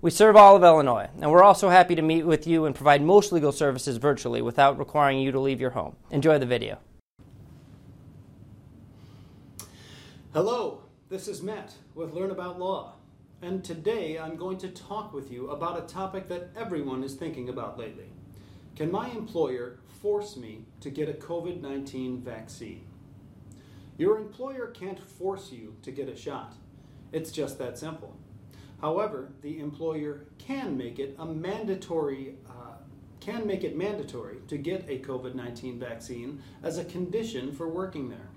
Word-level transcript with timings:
We 0.00 0.12
serve 0.12 0.36
all 0.36 0.54
of 0.54 0.62
Illinois, 0.62 1.08
and 1.20 1.28
we're 1.28 1.42
also 1.42 1.70
happy 1.70 1.96
to 1.96 2.02
meet 2.02 2.22
with 2.22 2.46
you 2.46 2.66
and 2.66 2.74
provide 2.74 3.02
most 3.02 3.32
legal 3.32 3.50
services 3.50 3.96
virtually 3.96 4.40
without 4.40 4.78
requiring 4.78 5.18
you 5.18 5.32
to 5.32 5.40
leave 5.40 5.60
your 5.60 5.70
home. 5.70 5.96
Enjoy 6.12 6.38
the 6.38 6.46
video. 6.46 6.78
Hello, 10.32 10.82
this 11.08 11.26
is 11.26 11.42
Matt 11.42 11.74
with 11.96 12.12
Learn 12.12 12.30
About 12.30 12.60
Law, 12.60 12.92
and 13.42 13.64
today 13.64 14.16
I'm 14.16 14.36
going 14.36 14.56
to 14.58 14.68
talk 14.68 15.12
with 15.12 15.32
you 15.32 15.50
about 15.50 15.82
a 15.82 15.92
topic 15.92 16.28
that 16.28 16.50
everyone 16.56 17.02
is 17.02 17.14
thinking 17.14 17.48
about 17.48 17.76
lately. 17.76 18.10
Can 18.76 18.92
my 18.92 19.10
employer 19.10 19.80
force 20.00 20.36
me 20.36 20.66
to 20.80 20.90
get 20.90 21.08
a 21.08 21.12
COVID 21.12 21.60
19 21.60 22.20
vaccine? 22.20 22.84
Your 23.96 24.16
employer 24.18 24.68
can't 24.68 25.00
force 25.00 25.50
you 25.50 25.74
to 25.82 25.90
get 25.90 26.08
a 26.08 26.14
shot, 26.14 26.54
it's 27.10 27.32
just 27.32 27.58
that 27.58 27.76
simple. 27.76 28.16
However, 28.80 29.32
the 29.42 29.58
employer 29.58 30.26
can 30.38 30.76
make 30.76 30.98
it 30.98 31.16
a 31.18 31.26
mandatory 31.26 32.36
uh, 32.48 32.76
can 33.20 33.46
make 33.46 33.64
it 33.64 33.76
mandatory 33.76 34.38
to 34.46 34.56
get 34.56 34.88
a 34.88 35.00
COVID-19 35.00 35.78
vaccine 35.78 36.40
as 36.62 36.78
a 36.78 36.84
condition 36.84 37.52
for 37.52 37.68
working 37.68 38.08
there. 38.08 38.30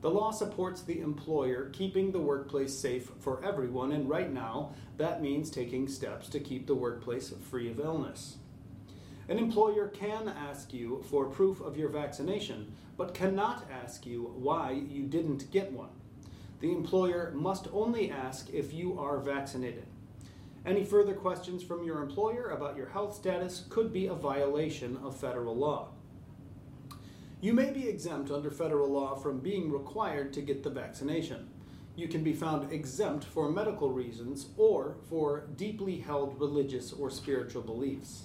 The 0.00 0.10
law 0.10 0.30
supports 0.30 0.82
the 0.82 1.00
employer 1.00 1.70
keeping 1.70 2.12
the 2.12 2.20
workplace 2.20 2.72
safe 2.72 3.10
for 3.18 3.44
everyone, 3.44 3.92
and 3.92 4.08
right 4.08 4.32
now 4.32 4.72
that 4.96 5.20
means 5.20 5.50
taking 5.50 5.88
steps 5.88 6.28
to 6.28 6.40
keep 6.40 6.66
the 6.66 6.74
workplace 6.74 7.32
free 7.50 7.68
of 7.68 7.80
illness. 7.80 8.36
An 9.28 9.38
employer 9.38 9.88
can 9.88 10.28
ask 10.28 10.72
you 10.72 11.04
for 11.10 11.26
proof 11.26 11.60
of 11.60 11.76
your 11.76 11.88
vaccination, 11.88 12.72
but 12.96 13.12
cannot 13.12 13.68
ask 13.70 14.06
you 14.06 14.32
why 14.36 14.70
you 14.70 15.02
didn't 15.02 15.50
get 15.50 15.72
one 15.72 15.90
the 16.60 16.72
employer 16.72 17.32
must 17.34 17.68
only 17.72 18.10
ask 18.10 18.48
if 18.52 18.72
you 18.72 18.98
are 18.98 19.18
vaccinated. 19.18 19.86
Any 20.64 20.84
further 20.84 21.14
questions 21.14 21.62
from 21.62 21.84
your 21.84 22.02
employer 22.02 22.48
about 22.48 22.76
your 22.76 22.88
health 22.88 23.14
status 23.14 23.66
could 23.68 23.92
be 23.92 24.06
a 24.06 24.14
violation 24.14 24.96
of 25.04 25.16
federal 25.16 25.56
law. 25.56 25.90
You 27.40 27.52
may 27.52 27.70
be 27.70 27.88
exempt 27.88 28.30
under 28.30 28.50
federal 28.50 28.90
law 28.90 29.14
from 29.14 29.40
being 29.40 29.70
required 29.70 30.32
to 30.32 30.40
get 30.40 30.62
the 30.62 30.70
vaccination. 30.70 31.48
You 31.94 32.08
can 32.08 32.24
be 32.24 32.32
found 32.32 32.72
exempt 32.72 33.24
for 33.24 33.50
medical 33.50 33.92
reasons 33.92 34.46
or 34.56 34.96
for 35.08 35.46
deeply 35.56 35.98
held 35.98 36.40
religious 36.40 36.92
or 36.92 37.10
spiritual 37.10 37.62
beliefs. 37.62 38.24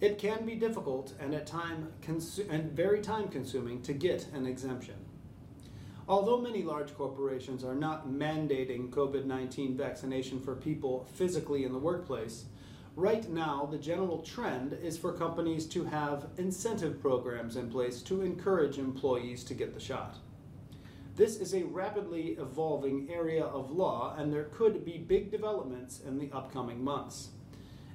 It 0.00 0.16
can 0.16 0.46
be 0.46 0.54
difficult 0.54 1.12
and 1.20 1.34
at 1.34 1.46
time 1.46 1.92
consu- 2.00 2.48
and 2.48 2.72
very 2.72 3.00
time 3.00 3.28
consuming 3.28 3.82
to 3.82 3.92
get 3.92 4.26
an 4.32 4.46
exemption. 4.46 4.94
Although 6.10 6.40
many 6.40 6.64
large 6.64 6.92
corporations 6.96 7.62
are 7.62 7.76
not 7.76 8.08
mandating 8.08 8.90
COVID 8.90 9.26
19 9.26 9.76
vaccination 9.76 10.40
for 10.40 10.56
people 10.56 11.06
physically 11.14 11.62
in 11.62 11.72
the 11.72 11.78
workplace, 11.78 12.46
right 12.96 13.30
now 13.30 13.68
the 13.70 13.78
general 13.78 14.18
trend 14.18 14.76
is 14.82 14.98
for 14.98 15.12
companies 15.12 15.66
to 15.66 15.84
have 15.84 16.26
incentive 16.36 17.00
programs 17.00 17.54
in 17.54 17.70
place 17.70 18.02
to 18.02 18.22
encourage 18.22 18.76
employees 18.76 19.44
to 19.44 19.54
get 19.54 19.72
the 19.72 19.78
shot. 19.78 20.16
This 21.14 21.36
is 21.36 21.54
a 21.54 21.62
rapidly 21.62 22.30
evolving 22.40 23.08
area 23.08 23.44
of 23.44 23.70
law, 23.70 24.16
and 24.18 24.32
there 24.32 24.50
could 24.52 24.84
be 24.84 24.98
big 24.98 25.30
developments 25.30 26.00
in 26.00 26.18
the 26.18 26.32
upcoming 26.32 26.82
months. 26.82 27.28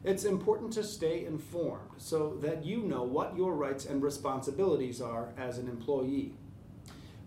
It's 0.06 0.24
important 0.24 0.72
to 0.72 0.86
stay 0.86 1.26
informed 1.26 1.92
so 1.98 2.38
that 2.38 2.64
you 2.66 2.78
know 2.78 3.04
what 3.04 3.36
your 3.36 3.56
rights 3.56 3.86
and 3.86 4.02
responsibilities 4.02 5.02
are 5.02 5.34
as 5.38 5.58
an 5.58 5.68
employee. 5.68 6.32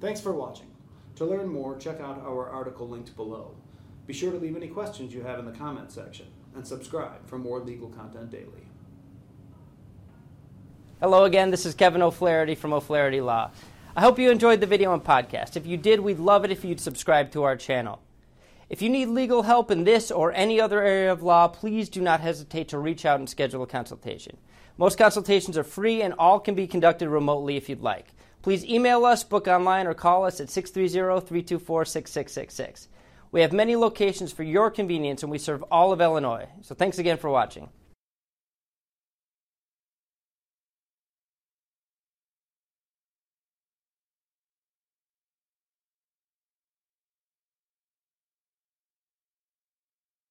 Thanks 0.00 0.22
for 0.22 0.32
watching. 0.32 0.77
To 1.18 1.24
learn 1.24 1.48
more, 1.48 1.76
check 1.76 2.00
out 2.00 2.22
our 2.24 2.48
article 2.48 2.88
linked 2.88 3.16
below. 3.16 3.56
Be 4.06 4.14
sure 4.14 4.30
to 4.30 4.38
leave 4.38 4.54
any 4.54 4.68
questions 4.68 5.12
you 5.12 5.22
have 5.22 5.40
in 5.40 5.46
the 5.46 5.50
comment 5.50 5.90
section 5.90 6.26
and 6.54 6.64
subscribe 6.64 7.26
for 7.26 7.40
more 7.40 7.58
legal 7.58 7.88
content 7.88 8.30
daily. 8.30 8.68
Hello 11.00 11.24
again, 11.24 11.50
this 11.50 11.66
is 11.66 11.74
Kevin 11.74 12.02
O'Flaherty 12.02 12.54
from 12.54 12.72
O'Flaherty 12.72 13.20
Law. 13.20 13.50
I 13.96 14.00
hope 14.00 14.20
you 14.20 14.30
enjoyed 14.30 14.60
the 14.60 14.66
video 14.68 14.94
and 14.94 15.02
podcast. 15.02 15.56
If 15.56 15.66
you 15.66 15.76
did, 15.76 15.98
we'd 15.98 16.20
love 16.20 16.44
it 16.44 16.52
if 16.52 16.64
you'd 16.64 16.78
subscribe 16.78 17.32
to 17.32 17.42
our 17.42 17.56
channel. 17.56 18.00
If 18.70 18.80
you 18.80 18.88
need 18.88 19.06
legal 19.06 19.42
help 19.42 19.72
in 19.72 19.82
this 19.82 20.12
or 20.12 20.32
any 20.34 20.60
other 20.60 20.84
area 20.84 21.10
of 21.10 21.24
law, 21.24 21.48
please 21.48 21.88
do 21.88 22.00
not 22.00 22.20
hesitate 22.20 22.68
to 22.68 22.78
reach 22.78 23.04
out 23.04 23.18
and 23.18 23.28
schedule 23.28 23.64
a 23.64 23.66
consultation. 23.66 24.36
Most 24.76 24.96
consultations 24.96 25.58
are 25.58 25.64
free 25.64 26.00
and 26.00 26.14
all 26.16 26.38
can 26.38 26.54
be 26.54 26.68
conducted 26.68 27.08
remotely 27.08 27.56
if 27.56 27.68
you'd 27.68 27.82
like. 27.82 28.12
Please 28.48 28.64
email 28.64 29.04
us, 29.04 29.24
book 29.24 29.46
online, 29.46 29.86
or 29.86 29.92
call 29.92 30.24
us 30.24 30.40
at 30.40 30.48
630 30.48 31.20
324 31.26 31.84
6666. 31.84 32.88
We 33.30 33.42
have 33.42 33.52
many 33.52 33.76
locations 33.76 34.32
for 34.32 34.42
your 34.42 34.70
convenience 34.70 35.22
and 35.22 35.30
we 35.30 35.36
serve 35.36 35.62
all 35.64 35.92
of 35.92 36.00
Illinois. 36.00 36.48
So 36.62 36.74
thanks 36.74 36.98
again 36.98 37.18
for 37.18 37.28
watching. 37.28 37.68